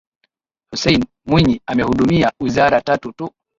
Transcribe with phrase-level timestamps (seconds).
[0.71, 3.29] Hussein Mwinyi amehudumia wizara tatu tu